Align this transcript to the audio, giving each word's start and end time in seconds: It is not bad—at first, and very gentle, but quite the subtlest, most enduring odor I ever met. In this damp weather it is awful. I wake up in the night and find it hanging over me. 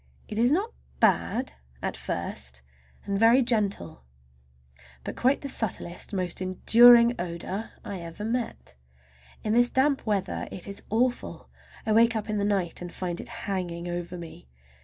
It 0.27 0.39
is 0.39 0.51
not 0.51 0.73
bad—at 0.99 1.95
first, 1.95 2.63
and 3.05 3.19
very 3.19 3.43
gentle, 3.43 4.03
but 5.03 5.15
quite 5.15 5.41
the 5.41 5.47
subtlest, 5.47 6.11
most 6.11 6.41
enduring 6.41 7.13
odor 7.21 7.73
I 7.85 7.99
ever 7.99 8.25
met. 8.25 8.73
In 9.43 9.53
this 9.53 9.69
damp 9.69 10.03
weather 10.07 10.47
it 10.51 10.67
is 10.67 10.81
awful. 10.89 11.49
I 11.85 11.91
wake 11.91 12.15
up 12.15 12.31
in 12.31 12.39
the 12.39 12.45
night 12.45 12.81
and 12.81 12.91
find 12.91 13.21
it 13.21 13.29
hanging 13.45 13.87
over 13.87 14.17
me. 14.17 14.47